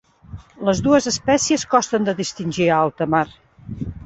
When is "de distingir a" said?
2.09-2.81